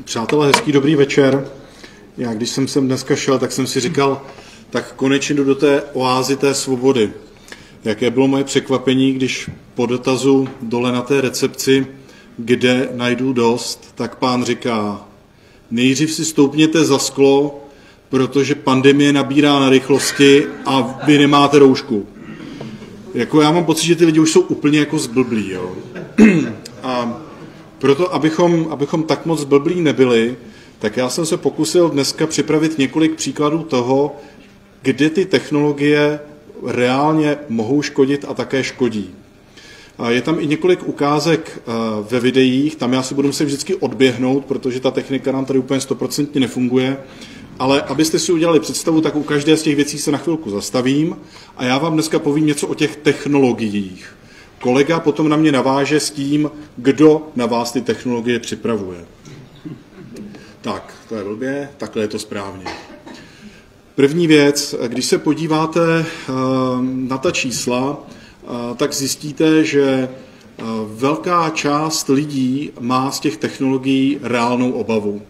[0.00, 1.48] Přátelé, hezký dobrý večer.
[2.16, 4.22] Já když jsem sem dneska šel, tak jsem si říkal,
[4.70, 7.12] tak konečně jdu do té oázy té svobody.
[7.84, 11.86] Jaké bylo moje překvapení, když po dotazu dole na té recepci,
[12.36, 15.06] kde najdu dost, tak pán říká,
[15.70, 17.64] nejdřív si stoupněte za sklo,
[18.08, 22.06] protože pandemie nabírá na rychlosti a vy nemáte roušku.
[23.14, 25.50] Jako já mám pocit, že ty lidi už jsou úplně jako zblblí.
[25.50, 25.72] Jo.
[26.82, 27.22] A
[27.82, 30.36] proto, abychom, abychom tak moc zblblí nebyli,
[30.78, 34.16] tak já jsem se pokusil dneska připravit několik příkladů toho,
[34.82, 36.20] kde ty technologie
[36.66, 39.10] reálně mohou škodit a také škodí.
[40.08, 41.72] Je tam i několik ukázek eh,
[42.10, 45.80] ve videích, tam já si budu muset vždycky odběhnout, protože ta technika nám tady úplně
[45.80, 46.96] stoprocentně nefunguje,
[47.58, 51.16] ale abyste si udělali představu, tak u každé z těch věcí se na chvilku zastavím
[51.56, 54.21] a já vám dneska povím něco o těch technologiích.
[54.62, 59.04] Kolega potom na mě naváže s tím, kdo na vás ty technologie připravuje.
[60.60, 62.64] Tak, to je blbě, takhle je to správně.
[63.94, 66.32] První věc, když se podíváte eh,
[66.82, 74.18] na ta čísla, eh, tak zjistíte, že eh, velká část lidí má z těch technologií
[74.22, 75.22] reálnou obavu.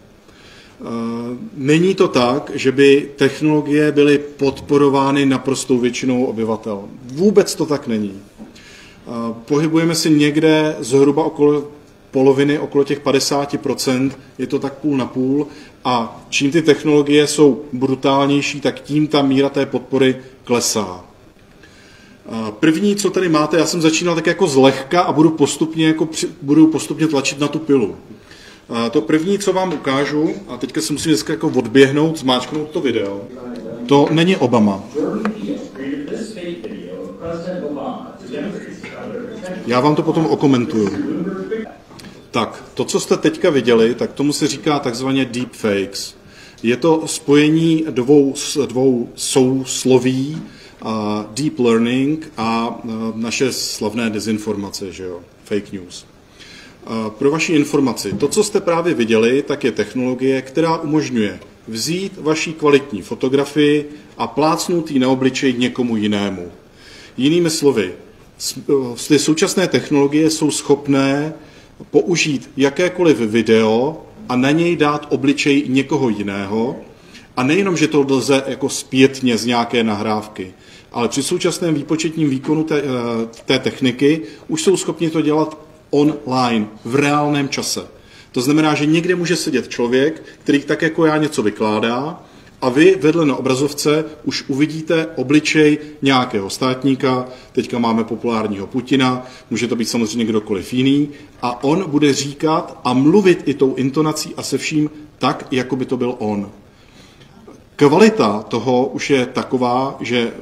[1.57, 6.85] Není to tak, že by technologie byly podporovány naprostou většinou obyvatel.
[7.05, 8.21] Vůbec to tak není.
[9.45, 11.69] Pohybujeme se někde zhruba okolo
[12.11, 15.47] poloviny, okolo těch 50%, je to tak půl na půl
[15.85, 21.05] a čím ty technologie jsou brutálnější, tak tím ta míra té podpory klesá.
[22.61, 26.09] První, co tady máte, já jsem začínal tak jako zlehka a budu postupně, jako,
[26.43, 27.97] budu postupně tlačit na tu pilu.
[28.91, 33.21] To první, co vám ukážu, a teďka se musím dneska jako odběhnout, zmáčknout to video,
[33.87, 34.85] to není Obama.
[39.67, 40.91] Já vám to potom okomentuju.
[42.31, 46.15] Tak, to, co jste teďka viděli, tak tomu se říká takzvaně deepfakes.
[46.63, 48.35] Je to spojení dvou,
[48.67, 50.43] dvou sousloví,
[50.85, 50.91] uh,
[51.31, 56.07] deep learning a uh, naše slavné dezinformace, že jo, fake news.
[56.87, 62.13] Uh, pro vaši informaci, to, co jste právě viděli, tak je technologie, která umožňuje vzít
[62.21, 66.53] vaší kvalitní fotografii a plácnout ji na obličej někomu jinému.
[67.17, 67.93] Jinými slovy,
[69.09, 71.33] ty současné technologie jsou schopné
[71.91, 76.77] použít jakékoliv video a na něj dát obličej někoho jiného.
[77.37, 80.55] A nejenom, že to lze jako zpětně z nějaké nahrávky,
[80.93, 82.85] ale při současném výpočetním výkonu té, eh,
[83.47, 85.59] té techniky už jsou schopni to dělat
[85.91, 87.81] online, v reálném čase.
[88.33, 92.23] To znamená, že někde může sedět člověk, který tak jako já něco vykládá,
[92.63, 99.69] a vy vedle na obrazovce už uvidíte obličej nějakého státníka, teďka máme populárního Putina, může
[99.69, 101.09] to být samozřejmě kdokoliv jiný,
[101.43, 105.85] a on bude říkat a mluvit i tou intonací a se vším tak, jako by
[105.85, 106.51] to byl on.
[107.77, 110.33] Kvalita toho už je taková, že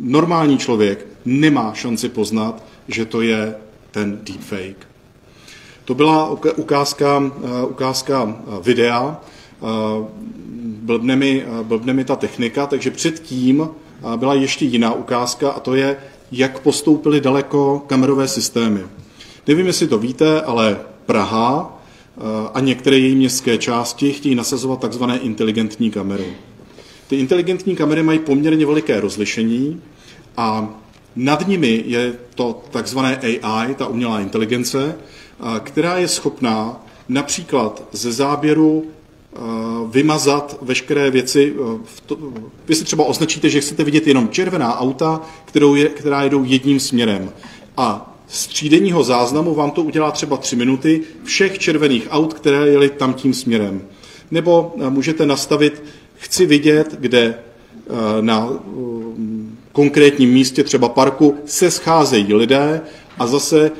[0.00, 3.54] normální člověk nemá šanci poznat, že to je
[3.90, 4.86] ten deepfake.
[5.84, 7.32] To byla ukázka,
[7.68, 9.20] ukázka videa,
[10.86, 13.68] blbne mi, blbne mi ta technika, takže předtím
[14.16, 15.96] byla ještě jiná ukázka a to je,
[16.32, 18.80] jak postoupily daleko kamerové systémy.
[19.46, 21.78] Nevím, jestli to víte, ale Praha
[22.54, 26.36] a některé její městské části chtějí nasazovat takzvané inteligentní kamery.
[27.08, 29.82] Ty inteligentní kamery mají poměrně veliké rozlišení
[30.36, 30.68] a
[31.16, 34.94] nad nimi je to takzvané AI, ta umělá inteligence,
[35.62, 38.95] která je schopná například ze záběru Eh,
[39.90, 41.54] vymazat veškeré věci.
[41.56, 42.14] Eh,
[42.68, 46.80] vy si třeba označíte, že chcete vidět jenom červená auta, kterou je, která jedou jedním
[46.80, 47.30] směrem.
[47.76, 52.88] A z třídenního záznamu vám to udělá třeba tři minuty všech červených aut, které jeli
[52.88, 53.82] tam tím směrem.
[54.30, 55.82] Nebo eh, můžete nastavit,
[56.18, 57.38] chci vidět, kde
[58.20, 58.50] na
[59.72, 62.80] konkrétním místě, třeba parku, se scházejí lidé
[63.18, 63.70] a zase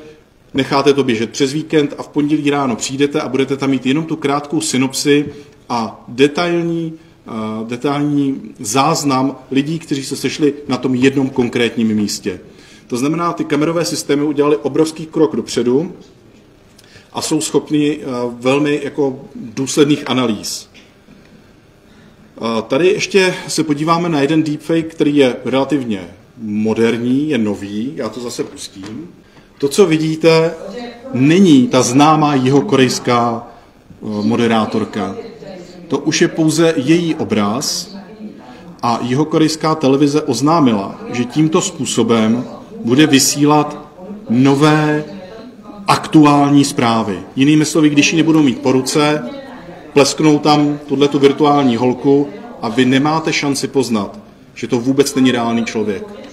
[0.57, 4.05] necháte to běžet přes víkend a v pondělí ráno přijdete a budete tam mít jenom
[4.05, 5.27] tu krátkou synopsi
[5.69, 6.93] a detailní,
[7.27, 12.41] uh, detailní záznam lidí, kteří se sešli na tom jednom konkrétním místě.
[12.87, 15.93] To znamená, ty kamerové systémy udělali obrovský krok dopředu
[17.13, 20.69] a jsou schopni uh, velmi jako důsledných analýz.
[22.69, 28.21] Tady ještě se podíváme na jeden deepfake, který je relativně moderní, je nový, já to
[28.21, 29.09] zase pustím.
[29.59, 30.55] To, co vidíte,
[31.15, 35.17] není ta známá jihokorejská eh, moderátorka.
[35.89, 37.97] To už je pouze její obraz
[38.83, 42.45] a jihokorejská televize oznámila, že tímto způsobem
[42.85, 43.79] bude vysílat
[44.31, 45.05] nové
[45.87, 47.19] aktuální zprávy.
[47.37, 49.23] Jinými slovy, když ji nebudou mít po ruce,
[49.93, 52.29] plesknou tam tuhle tu virtuální holku
[52.63, 54.19] a vy nemáte šanci poznat,
[54.55, 56.26] že to vůbec není reálný člověk.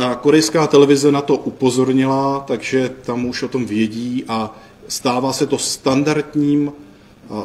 [0.00, 4.58] Ta korejská televize na to upozornila, takže tam už o tom vědí a
[4.88, 6.72] stává se to standardním,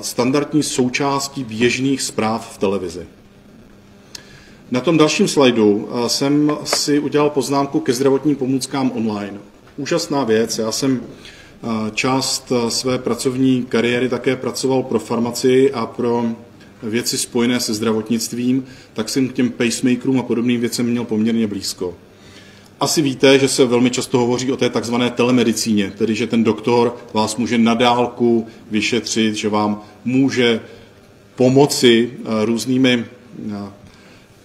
[0.01, 3.07] standardní součástí běžných zpráv v televizi.
[4.71, 9.37] Na tom dalším slajdu jsem si udělal poznámku ke zdravotním pomůckám online.
[9.77, 10.57] Úžasná věc.
[10.57, 11.01] Já jsem
[11.93, 16.25] část své pracovní kariéry také pracoval pro farmacii a pro
[16.83, 21.93] věci spojené se zdravotnictvím, tak jsem k těm pacemakerům a podobným věcem měl poměrně blízko.
[22.79, 26.95] Asi víte, že se velmi často hovoří o té takzvané telemedicíně, tedy že ten doktor
[27.13, 30.61] vás může na dálku vyšetřit, že vám může
[31.35, 33.05] pomoci eh, různými
[33.51, 33.71] eh,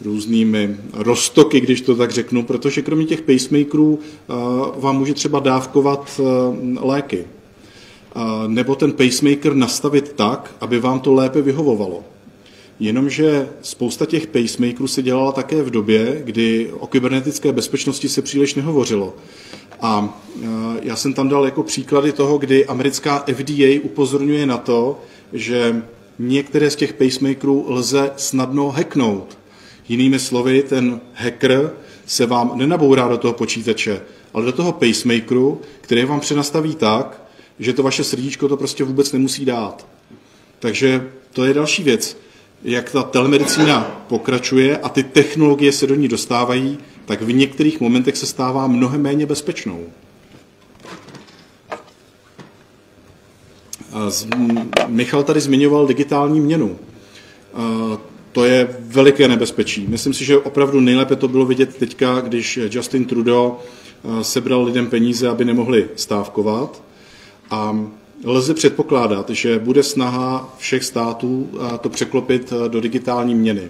[0.04, 4.32] různými roztoky, když to tak řeknu, protože kromě těch pacemakerů eh,
[4.76, 6.20] vám může třeba dávkovat
[6.80, 7.24] léky.
[8.46, 12.04] Nebo ten pacemaker nastavit tak, aby vám to lépe vyhovovalo.
[12.80, 18.54] Jenomže spousta těch pacemakerů se dělala také v době, kdy o kybernetické bezpečnosti se příliš
[18.54, 19.14] nehovořilo.
[19.80, 20.46] A e,
[20.82, 25.00] já jsem tam dal jako příklady toho, kdy americká FDA upozorňuje na to,
[25.32, 25.82] že
[26.18, 29.38] některé z těch pacemakerů lze snadno hacknout.
[29.88, 31.72] Jinými slovy, ten hacker
[32.06, 34.00] se vám nenabourá do toho počítače,
[34.34, 37.22] ale do toho pacemakeru, který vám přenastaví tak,
[37.58, 39.86] že to vaše srdíčko to prostě vůbec nemusí dát.
[40.58, 42.16] Takže to je další věc
[42.64, 48.16] jak ta telemedicína pokračuje a ty technologie se do ní dostávají, tak v některých momentech
[48.16, 49.84] se stává mnohem méně bezpečnou.
[54.86, 56.78] Michal tady zmiňoval digitální měnu.
[58.32, 59.86] To je veliké nebezpečí.
[59.88, 63.52] Myslím si, že opravdu nejlépe to bylo vidět teďka, když Justin Trudeau
[64.22, 66.82] sebral lidem peníze, aby nemohli stávkovat.
[67.50, 67.86] A
[68.24, 71.48] lze předpokládat, že bude snaha všech států
[71.80, 73.68] to překlopit do digitální měny.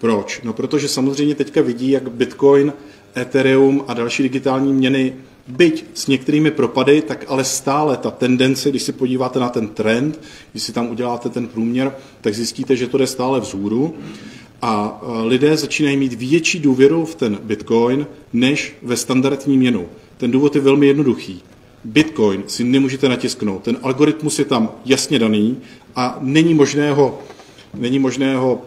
[0.00, 0.40] Proč?
[0.44, 2.72] No protože samozřejmě teďka vidí, jak Bitcoin,
[3.16, 5.14] Ethereum a další digitální měny,
[5.48, 10.20] byť s některými propady, tak ale stále ta tendence, když se podíváte na ten trend,
[10.52, 13.94] když si tam uděláte ten průměr, tak zjistíte, že to jde stále vzhůru.
[14.62, 19.88] A lidé začínají mít větší důvěru v ten Bitcoin než ve standardní měnu.
[20.16, 21.42] Ten důvod je velmi jednoduchý.
[21.84, 23.62] Bitcoin si nemůžete natisknout.
[23.62, 25.56] Ten algoritmus je tam jasně daný
[25.96, 27.18] a není možné ho,
[27.74, 28.62] není možné ho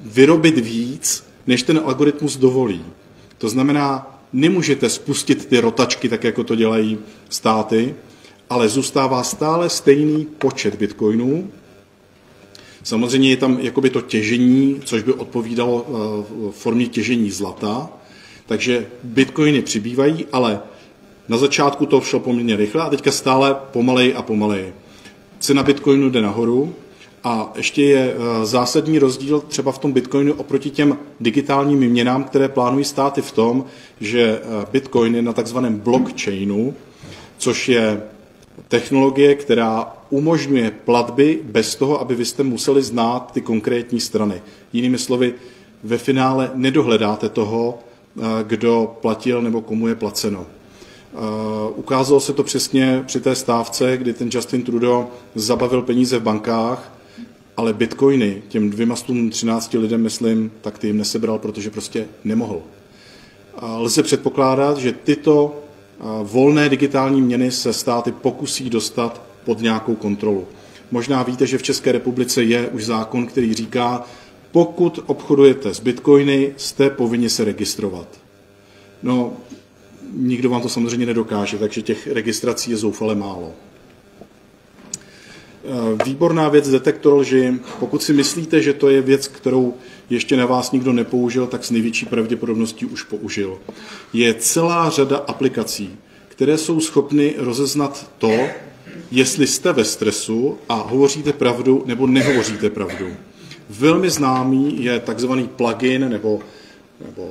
[0.00, 2.84] vyrobit víc, než ten algoritmus dovolí.
[3.38, 6.98] To znamená, nemůžete spustit ty rotačky, tak jako to dělají
[7.28, 7.94] státy,
[8.50, 11.50] ale zůstává stále stejný počet bitcoinů.
[12.82, 15.86] Samozřejmě je tam jakoby to těžení, což by odpovídalo
[16.50, 17.90] v formě těžení zlata,
[18.46, 20.60] takže bitcoiny přibývají, ale
[21.28, 24.72] na začátku to šlo poměrně rychle a teďka stále pomalej a pomalej.
[25.38, 26.74] Cena Bitcoinu jde nahoru
[27.24, 32.48] a ještě je eh, zásadní rozdíl třeba v tom Bitcoinu oproti těm digitálním měnám, které
[32.48, 33.64] plánují státy v tom,
[34.00, 36.74] že eh, Bitcoin je na takzvaném blockchainu,
[37.38, 38.02] což je
[38.68, 44.42] technologie, která umožňuje platby bez toho, aby vy jste museli znát ty konkrétní strany.
[44.72, 45.34] Jinými slovy,
[45.84, 50.46] ve finále nedohledáte toho, eh, kdo platil nebo komu je placeno.
[51.12, 55.04] Uh, ukázalo se to přesně při té stávce, kdy ten Justin Trudeau
[55.34, 56.92] zabavil peníze v bankách,
[57.56, 58.94] ale bitcoiny těm dvěma
[59.30, 62.62] 13 lidem, myslím, tak ty jim nesebral, protože prostě nemohl.
[63.62, 65.44] Lze předpokládat, že tyto
[66.00, 70.46] uh, volné digitální měny se státy pokusí dostat pod nějakou kontrolu.
[70.90, 74.04] Možná víte, že v České republice je už zákon, který říká,
[74.52, 78.08] pokud obchodujete s bitcoiny, jste povinni se registrovat.
[79.02, 79.32] No,
[80.16, 83.52] nikdo vám to samozřejmě nedokáže, takže těch registrací je zoufale málo.
[85.64, 87.54] Eh, výborná věc detektor lži.
[87.80, 89.74] Pokud si myslíte, že to je věc, kterou
[90.10, 93.58] ještě na vás nikdo nepoužil, tak s největší pravděpodobností už použil.
[94.12, 95.90] Je celá řada aplikací,
[96.28, 98.32] které jsou schopny rozeznat to,
[99.10, 103.06] jestli jste ve stresu a hovoříte pravdu nebo nehovoříte pravdu.
[103.70, 106.40] Velmi známý je takzvaný plugin nebo,
[107.06, 107.30] nebo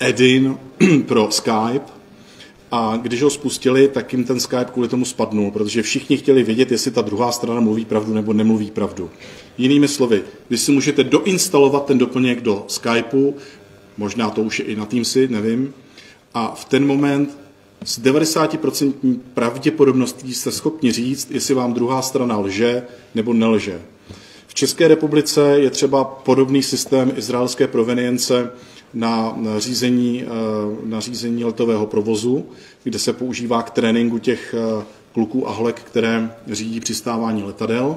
[0.00, 0.58] add-in
[1.06, 1.95] pro Skype,
[2.70, 6.72] a když ho spustili, tak jim ten Skype kvůli tomu spadnul, protože všichni chtěli vědět,
[6.72, 9.10] jestli ta druhá strana mluví pravdu nebo nemluví pravdu.
[9.58, 13.34] Jinými slovy, vy si můžete doinstalovat ten doplněk do Skypeu,
[13.96, 15.74] možná to už je i na Teamsy, nevím,
[16.34, 17.38] a v ten moment
[17.84, 22.82] s 90% pravděpodobností jste schopni říct, jestli vám druhá strana lže
[23.14, 23.82] nebo nelže.
[24.46, 28.50] V České republice je třeba podobný systém izraelské provenience,
[28.94, 30.28] na řízení, eh,
[30.84, 32.46] na řízení letového provozu,
[32.82, 37.96] kde se používá k tréninku těch eh, kluků a holek, které řídí přistávání letadel.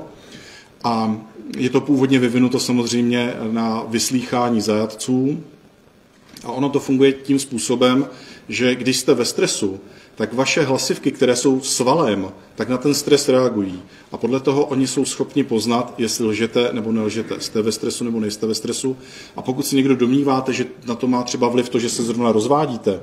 [0.83, 1.21] A
[1.57, 5.43] je to původně vyvinuto samozřejmě na vyslýchání zajatců.
[6.43, 8.07] A ono to funguje tím způsobem,
[8.49, 9.79] že když jste ve stresu,
[10.19, 13.81] tak vaše hlasivky, které jsou svalem, tak na ten stres reagují.
[14.11, 17.39] A podle toho oni jsou schopni poznat, jestli lžete nebo nelžete.
[17.39, 18.97] Jste ve stresu nebo nejste ve stresu.
[19.35, 22.31] A pokud si někdo domníváte, že na to má třeba vliv to, že se zrovna
[22.31, 23.01] rozvádíte,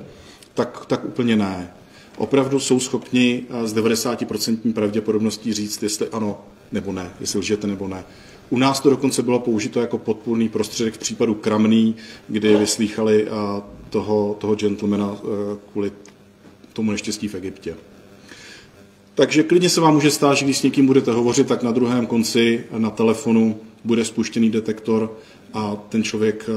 [0.55, 1.75] tak, tak úplně ne.
[2.19, 6.39] Opravdu jsou schopni s 90% pravděpodobností říct, jestli ano
[6.73, 8.05] nebo ne, jestli lžete nebo ne.
[8.51, 11.97] U nás to dokonce bylo použito jako podpůrný prostředek v případu Kramný,
[12.29, 13.29] kdy vyslýchali
[13.91, 15.17] toho, toho gentlemana
[15.73, 15.91] kvůli
[16.77, 17.75] tomu neštěstí v Egyptě.
[19.15, 22.07] Takže klidně se vám může stát, že když s někým budete hovořit, tak na druhém
[22.07, 25.17] konci na telefonu bude spuštěný detektor
[25.55, 26.51] a ten člověk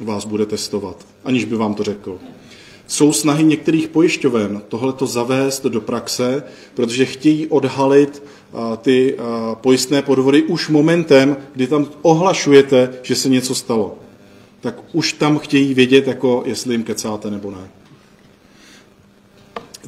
[0.00, 2.18] vás bude testovat, aniž by vám to řekl.
[2.86, 6.42] Jsou snahy některých pojišťoven tohleto zavést do praxe,
[6.74, 8.22] protože chtějí odhalit
[8.82, 9.16] ty
[9.54, 13.98] pojistné podvody už momentem, kdy tam ohlašujete, že se něco stalo.
[14.60, 17.70] Tak už tam chtějí vědět, jako jestli jim kecáte nebo ne.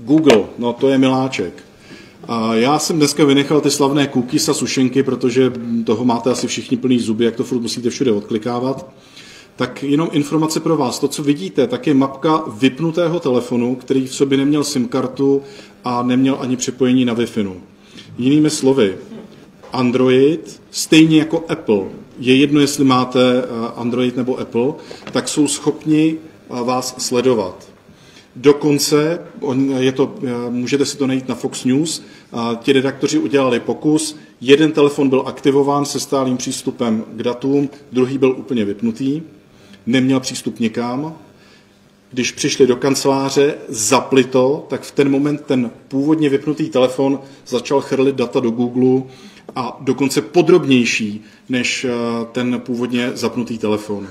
[0.04, 1.64] Google, no to je miláček.
[2.28, 5.52] A já jsem dneska vynechal ty slavné cookies a sušenky, protože
[5.84, 8.90] toho máte asi všichni plný zuby, jak to furt musíte všude odklikávat.
[9.56, 10.98] Tak jenom informace pro vás.
[10.98, 15.42] To, co vidíte, tak je mapka vypnutého telefonu, který v sobě neměl SIM kartu
[15.84, 17.52] a neměl ani připojení na Wi-Fi.
[18.18, 18.96] Jinými slovy,
[19.72, 21.84] Android, stejně jako Apple,
[22.18, 24.72] je jedno, jestli máte eh, Android nebo Apple,
[25.12, 27.68] tak jsou schopni eh, vás sledovat.
[28.40, 29.18] Dokonce,
[29.78, 32.02] je to, eh, můžete si to najít na Fox News,
[32.56, 38.34] ti redaktoři udělali pokus, jeden telefon byl aktivován se stálým přístupem k datům, druhý byl
[38.38, 39.22] úplně vypnutý,
[39.86, 41.16] neměl přístup nikam.
[42.12, 47.80] Když přišli do kanceláře, zapli to, tak v ten moment ten původně vypnutý telefon začal
[47.80, 49.02] chrlit data do Google
[49.56, 51.90] a dokonce podrobnější než eh,
[52.32, 54.08] ten původně zapnutý telefon.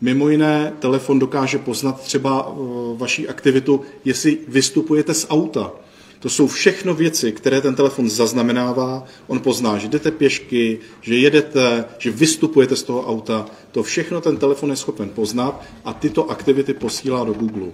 [0.00, 2.56] Mimo jiné, telefon dokáže poznat třeba eh,
[2.96, 5.72] vaší aktivitu, jestli vystupujete z auta.
[6.20, 9.04] To jsou všechno věci, které ten telefon zaznamenává.
[9.26, 13.46] On pozná, že jdete pěšky, že jedete, že vystupujete z toho auta.
[13.72, 17.68] To všechno ten telefon je schopen poznat a tyto aktivity posílá do Google.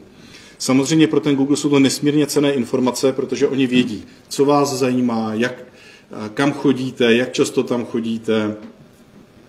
[0.59, 5.35] Samozřejmě pro ten Google jsou to nesmírně cené informace, protože oni vědí, co vás zajímá,
[5.35, 8.57] jak, eh, kam chodíte, jak často tam chodíte,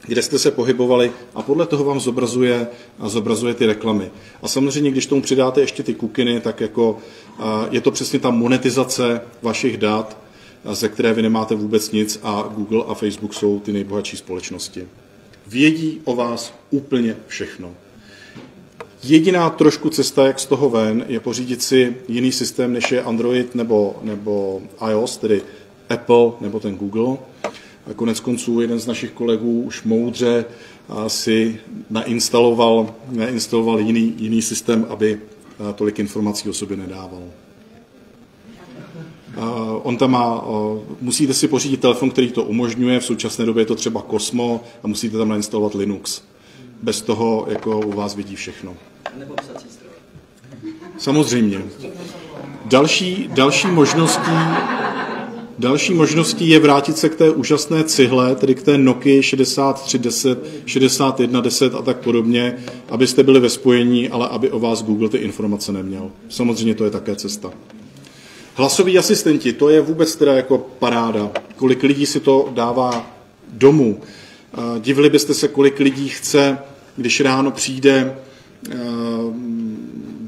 [0.07, 2.67] kde jste se pohybovali a podle toho vám zobrazuje,
[3.05, 4.11] zobrazuje ty reklamy.
[4.41, 6.97] A samozřejmě, když tomu přidáte ještě ty kukiny, tak jako
[7.71, 10.17] je to přesně ta monetizace vašich dat,
[10.71, 14.87] ze které vy nemáte vůbec nic a Google a Facebook jsou ty nejbohatší společnosti.
[15.47, 17.71] Vědí o vás úplně všechno.
[19.03, 23.55] Jediná trošku cesta, jak z toho ven, je pořídit si jiný systém, než je Android
[23.55, 25.41] nebo, nebo iOS, tedy
[25.89, 27.17] Apple nebo ten Google.
[27.91, 30.45] A konec konců jeden z našich kolegů už moudře
[31.07, 31.59] si
[31.89, 35.21] nainstaloval, nainstaloval jiný, jiný systém, aby
[35.75, 37.23] tolik informací o sobě nedával.
[39.83, 40.45] On tam má,
[41.01, 44.87] musíte si pořídit telefon, který to umožňuje, v současné době je to třeba Cosmo a
[44.87, 46.21] musíte tam nainstalovat Linux.
[46.81, 48.73] Bez toho jako u vás vidí všechno.
[49.17, 49.91] Nebo psací stroj.
[50.97, 51.61] Samozřejmě.
[52.65, 54.31] Další, další možností
[55.59, 61.75] Další možností je vrátit se k té úžasné cihle, tedy k té Nokia 6310, 6110
[61.75, 62.57] a tak podobně,
[62.89, 66.11] abyste byli ve spojení, ale aby o vás Google ty informace neměl.
[66.29, 67.51] Samozřejmě to je také cesta.
[68.55, 71.31] Hlasoví asistenti, to je vůbec teda jako paráda.
[71.55, 73.11] Kolik lidí si to dává
[73.53, 74.01] domů.
[74.79, 76.57] Divili byste se, kolik lidí chce,
[76.97, 78.15] když ráno přijde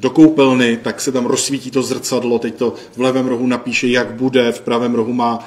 [0.06, 4.14] do koupelny, tak se tam rozsvítí to zrcadlo, teď to v levém rohu napíše, jak
[4.14, 5.40] bude, v pravém rohu má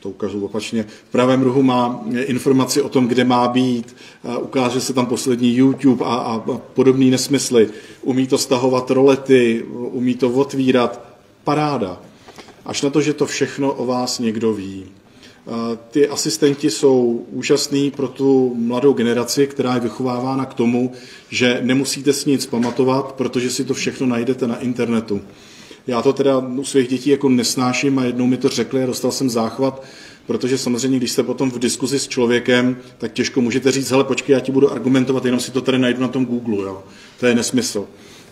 [0.00, 3.96] to ukážu opačně, v pravém rohu má informaci o tom, kde má být,
[4.40, 6.38] ukáže se tam poslední YouTube a, a
[6.74, 7.68] podobné nesmysly.
[8.02, 11.00] Umí to stahovat rolety, umí to otvírat,
[11.44, 12.00] paráda.
[12.64, 14.86] Až na to, že to všechno o vás někdo ví.
[15.90, 20.92] Ty asistenti jsou úžasný pro tu mladou generaci, která je vychovávána k tomu,
[21.30, 25.20] že nemusíte si nic pamatovat, protože si to všechno najdete na internetu.
[25.86, 29.12] Já to teda u svých dětí jako nesnáším a jednou mi to řekli a dostal
[29.12, 29.84] jsem záchvat,
[30.26, 34.34] protože samozřejmě, když jste potom v diskuzi s člověkem, tak těžko můžete říct, hele, počkej,
[34.34, 36.82] já ti budu argumentovat, jenom si to tady najdu na tom Google, jo.
[37.20, 37.86] To je nesmysl.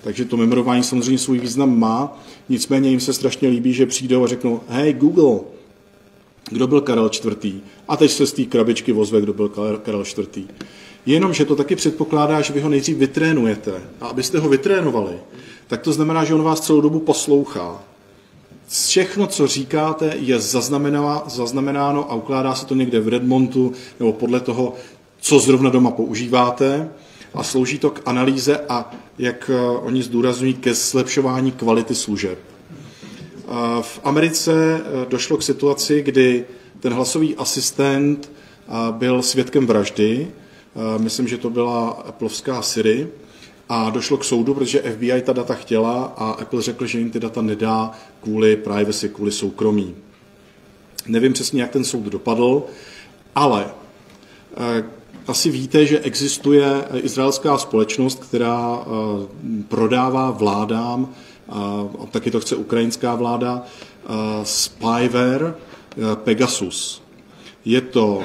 [0.04, 4.26] Takže to memorování samozřejmě svůj význam má, nicméně jim se strašně líbí, že přijdou a
[4.26, 5.55] řeknou, hej Google,
[6.50, 7.54] kdo byl Karel IV.
[7.88, 9.48] A teď se z té krabičky vozve, kdo byl
[9.82, 10.44] Karel IV.
[11.06, 13.72] Jenomže to taky předpokládá, že vy ho nejdřív vytrénujete.
[14.00, 15.12] A abyste ho vytrénovali,
[15.66, 17.82] tak to znamená, že on vás celou dobu poslouchá.
[18.68, 20.40] Všechno, co říkáte, je
[21.26, 24.74] zaznamenáno a ukládá se to někde v Redmontu nebo podle toho,
[25.20, 26.90] co zrovna doma používáte
[27.34, 32.38] a slouží to k analýze a, jak eh, oni zdůrazňují, ke zlepšování kvality služeb.
[33.80, 36.44] V Americe eh, došlo k situaci, kdy
[36.80, 40.28] ten hlasový asistent eh, byl svědkem vraždy,
[40.98, 43.08] myslím, že to byla Appleovská Siri,
[43.68, 47.20] a došlo k soudu, protože FBI ta data chtěla a Apple řekl, že jim ty
[47.20, 49.94] data nedá kvůli privacy, kvůli soukromí.
[51.06, 52.62] Nevím přesně, jak ten soud dopadl,
[53.34, 53.66] ale
[54.56, 54.84] eh,
[55.26, 58.86] asi víte, že existuje izraelská společnost, která eh,
[59.68, 61.14] prodává vládám,
[61.48, 63.62] a taky to chce ukrajinská vláda,
[64.42, 65.54] spyware
[66.14, 67.02] Pegasus.
[67.64, 68.22] Je to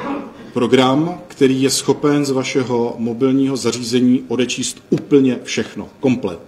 [0.54, 6.40] program, který je schopen z vašeho mobilního zařízení odečíst úplně všechno, komplet.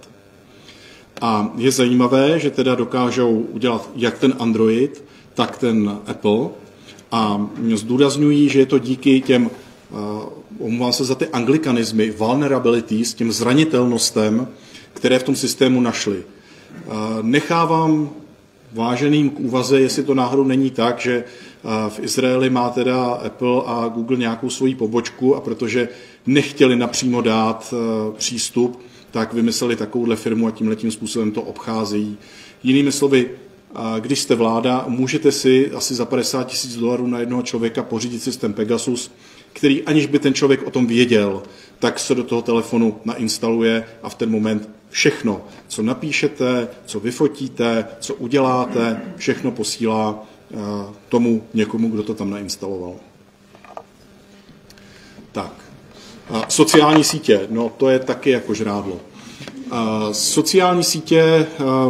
[1.20, 5.04] A je zajímavé, že teda dokážou udělat jak ten Android,
[5.34, 6.48] tak ten Apple.
[7.12, 10.00] A zdůrazňují, že je to díky těm, uh,
[10.58, 14.48] omlouvám se za ty anglikanizmy, vulnerabilities, těm zranitelnostem,
[14.92, 16.24] které v tom systému našli.
[16.86, 18.10] Uh, nechávám
[18.72, 21.24] váženým k úvaze, jestli to náhodou není tak, že
[21.88, 25.88] v Izraeli má teda Apple a Google nějakou svoji pobočku a protože
[26.26, 32.16] nechtěli napřímo dát e, přístup, tak vymysleli takovouhle firmu a tímhle tím způsobem to obcházejí.
[32.62, 33.30] Jinými slovy,
[34.00, 38.52] když jste vláda, můžete si asi za 50 tisíc dolarů na jednoho člověka pořídit systém
[38.52, 39.10] Pegasus,
[39.52, 41.42] který aniž by ten člověk o tom věděl,
[41.78, 47.86] tak se do toho telefonu nainstaluje a v ten moment všechno, co napíšete, co vyfotíte,
[48.00, 50.56] co uděláte, všechno posílá eh,
[51.08, 52.94] tomu někomu, kdo to tam nainstaloval.
[55.32, 55.52] Tak.
[56.48, 59.00] Sociální sítě, no to je taky jako žrádlo.
[60.12, 61.46] Sociální sítě, eh,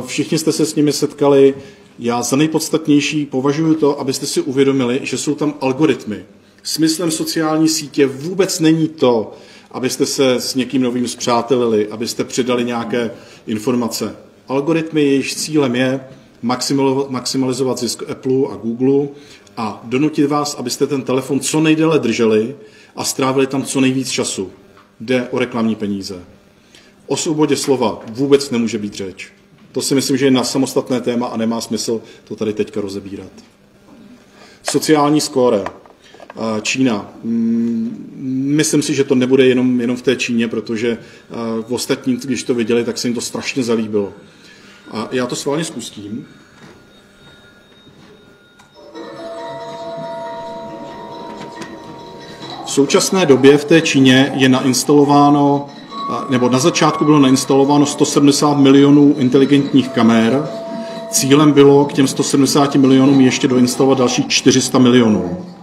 [0.07, 1.55] všichni jste se s nimi setkali,
[1.99, 6.25] já za nejpodstatnější považuji to, abyste si uvědomili, že jsou tam algoritmy.
[6.63, 9.33] Smyslem sociální sítě vůbec není to,
[9.75, 13.11] abyste se s někým novým zpřátelili, abyste předali nějaké
[13.47, 14.17] informace.
[14.49, 16.01] Algoritmy, jejichž cílem je
[17.09, 19.09] maximalizovat zisk Apple a Google
[19.57, 22.57] a donutit vás, abyste ten telefon co nejdéle drželi
[22.97, 24.51] a strávili tam co nejvíc času.
[25.01, 26.25] Jde o reklamní peníze.
[27.07, 29.33] O svobodě slova vůbec nemůže být řeč.
[29.73, 33.33] To si myslím, že je na samostatné téma a nemá smysl to tady teďka rozebírat.
[34.63, 35.65] Sociální skóre.
[36.63, 37.11] Čína.
[37.25, 38.07] Mm,
[38.57, 40.99] myslím si, že to nebude jenom, jenom v té Číně, protože
[41.69, 44.13] v ostatní, když to viděli, tak se jim to strašně zalíbilo.
[44.91, 46.27] A já to sválně spustím.
[52.65, 55.69] V současné době v té Číně je nainstalováno,
[56.31, 60.49] nebo na začátku bylo nainstalováno 170 milionů inteligentních kamer.
[61.11, 65.54] Cílem bylo k těm 170 milionům ještě doinstalovat dalších 400 milionů.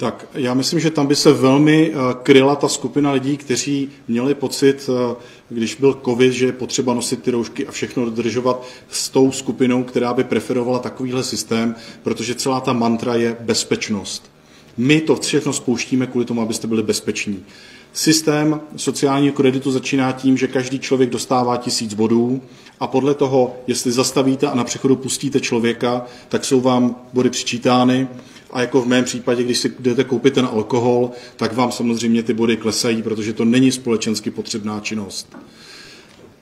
[0.00, 4.34] Tak já myslím, že tam by se velmi eh, kryla ta skupina lidí, kteří měli
[4.34, 5.16] pocit, eh,
[5.48, 9.82] když byl covid, že je potřeba nosit ty roušky a všechno dodržovat s tou skupinou,
[9.82, 14.30] která by preferovala takovýhle systém, protože celá ta mantra je bezpečnost.
[14.76, 17.44] My to všechno spouštíme kvůli tomu, abyste byli bezpeční.
[17.92, 22.42] Systém sociálního kreditu začíná tím, že každý člověk dostává tisíc bodů
[22.80, 28.08] a podle toho, jestli zastavíte a na přechodu pustíte člověka, tak jsou vám body přičítány
[28.52, 32.34] a jako v mém případě, když si jdete koupit ten alkohol, tak vám samozřejmě ty
[32.34, 35.36] body klesají, protože to není společensky potřebná činnost.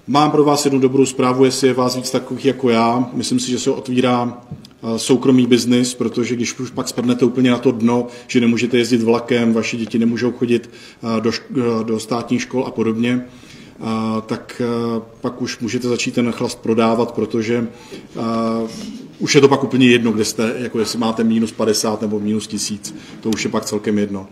[0.07, 3.11] Mám pro vás jednu dobrou zprávu, jestli je vás víc takových jako já.
[3.13, 4.43] Myslím si, že se otvírá
[4.83, 9.03] eh, soukromý biznis, protože když už pak spadnete úplně na to dno, že nemůžete jezdit
[9.03, 10.71] vlakem, vaše děti nemůžou chodit
[11.03, 13.25] eh, do, eh, do státních škol a podobně,
[14.27, 14.63] tak
[15.21, 17.69] pak už můžete začít ten chlast prodávat, protože
[19.19, 22.47] už je to pak úplně jedno, kde jste, jako jestli máte minus 50 nebo minus
[22.47, 24.27] 1000, to už je pak celkem jedno.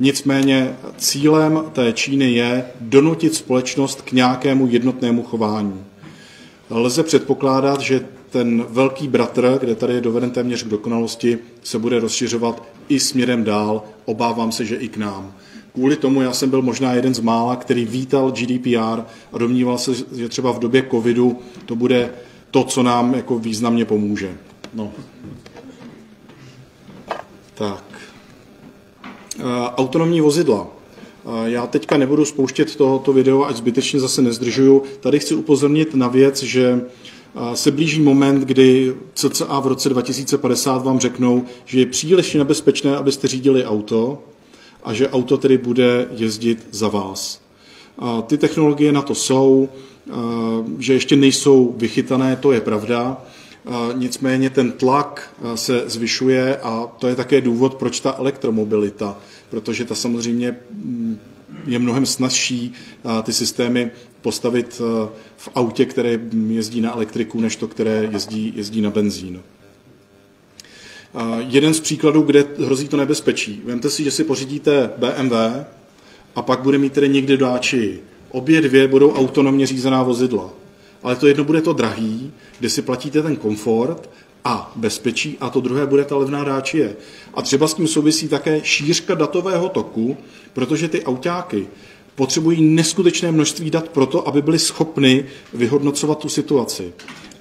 [0.00, 5.84] Nicméně cílem té Číny je donutit společnost k nějakému jednotnému chování.
[6.70, 12.00] Lze předpokládat, že ten velký bratr, kde tady je doveden téměř k dokonalosti, se bude
[12.00, 15.32] rozšiřovat i směrem dál, obávám se, že i k nám.
[15.78, 19.00] Kvůli tomu já jsem byl možná jeden z mála, který vítal GDPR
[19.32, 22.10] a domníval se, že třeba v době covidu to bude
[22.50, 24.36] to, co nám jako významně pomůže.
[24.74, 24.92] No.
[27.54, 27.84] Tak.
[29.38, 29.42] Eh,
[29.76, 30.66] autonomní vozidla.
[30.66, 34.82] Eh, já teďka nebudu spouštět tohoto video, ať zbytečně zase nezdržuju.
[35.00, 40.84] Tady chci upozornit na věc, že eh, se blíží moment, kdy CCA v roce 2050
[40.84, 44.18] vám řeknou, že je příliš nebezpečné, abyste řídili auto
[44.88, 47.40] a že auto tedy bude jezdit za vás.
[48.26, 49.68] Ty technologie na to jsou,
[50.78, 53.22] že ještě nejsou vychytané, to je pravda.
[53.94, 59.18] Nicméně ten tlak se zvyšuje a to je také důvod, proč ta elektromobilita,
[59.50, 61.18] protože ta samozřejmě mm,
[61.66, 62.72] je mnohem snazší
[63.22, 63.90] ty systémy
[64.22, 64.80] postavit
[65.36, 69.40] v autě, které jezdí na elektriku, než to, které jezdí, jezdí na benzín.
[71.38, 73.62] Jeden z příkladů, kde hrozí to nebezpečí.
[73.64, 75.34] Vemte si, že si pořídíte BMW
[76.34, 78.00] a pak bude mít tedy někde dáči.
[78.30, 80.50] Obě dvě budou autonomně řízená vozidla.
[81.02, 84.10] Ale to jedno bude to drahý, kde si platíte ten komfort
[84.44, 86.96] a bezpečí a to druhé bude ta levná dáčie.
[87.34, 90.16] A třeba s tím souvisí také šířka datového toku,
[90.52, 91.66] protože ty autáky
[92.14, 96.92] potřebují neskutečné množství dat pro to, aby byly schopny vyhodnocovat tu situaci.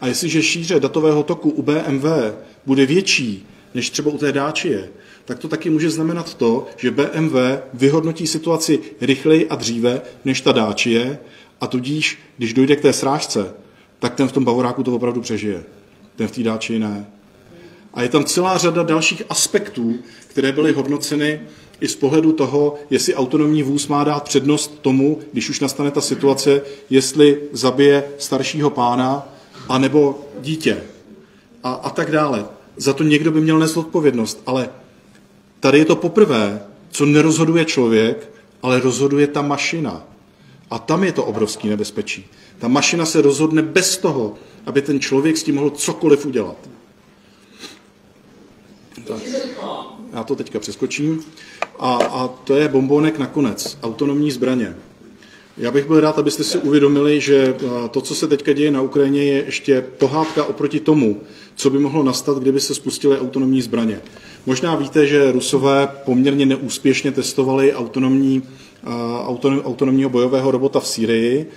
[0.01, 2.06] A jestliže šíře datového toku u BMW
[2.65, 4.89] bude větší než třeba u té dáčie,
[5.25, 7.36] tak to taky může znamenat to, že BMW
[7.73, 11.19] vyhodnotí situaci rychleji a dříve než ta dáčie
[11.62, 13.53] a tudíž, když dojde k té srážce,
[13.99, 15.63] tak ten v tom Bavoráku to opravdu přežije.
[16.15, 17.06] Ten v té dáči ne.
[17.93, 19.95] A je tam celá řada dalších aspektů,
[20.27, 21.41] které byly hodnoceny
[21.82, 26.01] i z pohledu toho, jestli autonomní vůz má dát přednost tomu, když už nastane ta
[26.01, 29.27] situace, jestli zabije staršího pána
[29.69, 30.84] anebo dítě
[31.63, 32.45] a, a tak dále.
[32.78, 34.70] Za to někdo by měl nést odpovědnost, ale
[35.60, 38.30] tady je to poprvé, co nerozhoduje člověk,
[38.62, 40.04] ale rozhoduje ta mašina.
[40.70, 42.26] A tam je to obrovský nebezpečí.
[42.60, 44.34] Ta mašina se rozhodne bez toho,
[44.66, 46.70] aby ten člověk s tím mohl cokoliv udělat.
[49.08, 49.22] Tak.
[50.13, 51.24] Já to teďka přeskočím.
[51.80, 53.78] A, a to je bombonek nakonec.
[53.84, 54.76] Autonomní zbraně.
[55.58, 57.56] Já bych byl rád, abyste si uvědomili, že
[57.91, 61.22] to, co se teďka děje na Ukrajině, je ještě pohádka oproti tomu,
[61.56, 64.02] co by mohlo nastat, kdyby se spustily autonomní zbraně.
[64.46, 68.43] Možná víte, že Rusové poměrně neúspěšně testovali autonomní,
[69.26, 71.50] autonom, autonomního bojového robota v Sýrii.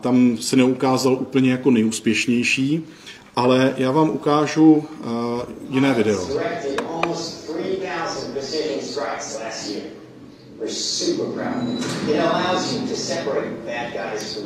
[0.00, 2.86] Tam se neukázal úplně jako nejúspěšnější,
[3.36, 4.84] ale já vám ukážu
[5.70, 6.28] jiné video.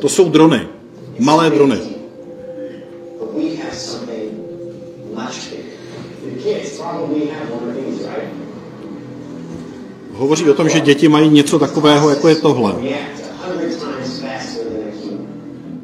[0.00, 0.68] To jsou drony,
[1.18, 1.78] malé drony.
[10.12, 12.74] Hovoří o tom, že děti mají něco takového, jako je tohle.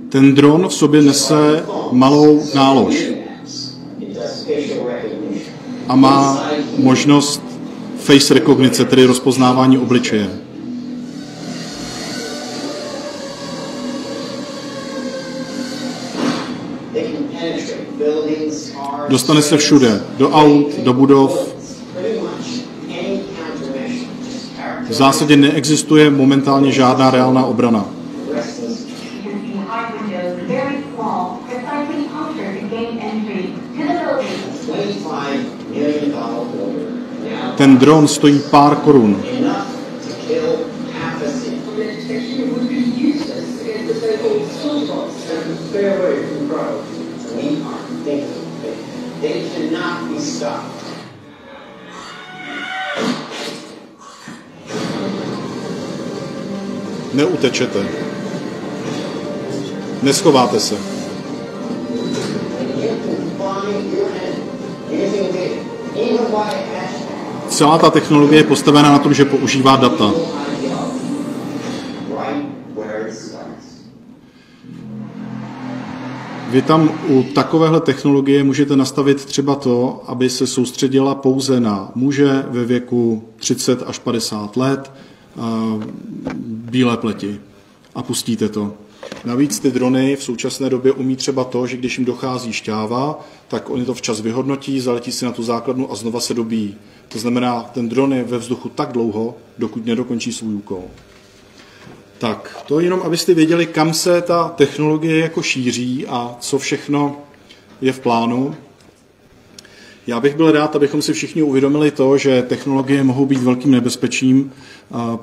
[0.08, 3.04] Ten dron v sobě nese malou nálož
[5.88, 7.42] a má možnost
[8.08, 10.30] face rekognice, tedy rozpoznávání obličeje.
[19.08, 21.54] Dostane se všude, do aut, do budov.
[24.88, 27.97] V zásadě neexistuje momentálně žádná reálná obrana.
[37.58, 39.22] Ten dron stojí pár korun.
[57.14, 57.86] Neutečete.
[60.02, 60.98] Neschováte se.
[67.58, 70.12] Celá ta technologie je postavena na tom, že používá data.
[76.50, 82.44] Vy tam u takovéhle technologie můžete nastavit třeba to, aby se soustředila pouze na muže
[82.48, 84.92] ve věku 30 až 50 let,
[86.44, 87.40] bílé pleti
[87.94, 88.72] a pustíte to.
[89.24, 93.70] Navíc ty drony v současné době umí třeba to, že když jim dochází šťáva, tak
[93.70, 96.76] oni to včas vyhodnotí, zaletí si na tu základnu a znova se dobíjí.
[97.08, 100.82] To znamená, ten dron je ve vzduchu tak dlouho, dokud nedokončí svůj úkol.
[102.18, 107.16] Tak, to jenom, abyste věděli, kam se ta technologie jako šíří a co všechno
[107.80, 108.54] je v plánu.
[110.06, 114.52] Já bych byl rád, abychom si všichni uvědomili to, že technologie mohou být velkým nebezpečím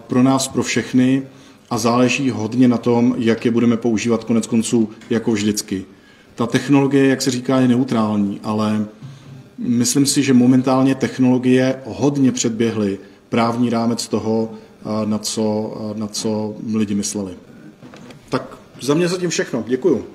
[0.08, 1.24] pro nás, pro všechny
[1.70, 5.86] a záleží hodně na tom, jak je budeme používat konec konců jako vždycky.
[6.36, 8.86] Ta technologie, jak se říká, je neutrální, ale
[9.58, 13.00] myslím si, že momentálně technologie hodně předběhly
[13.30, 14.52] právní rámec toho,
[15.06, 17.34] na co, na co lidi mysleli.
[18.30, 19.64] Tak za mě zatím všechno.
[19.68, 20.06] Děkuju.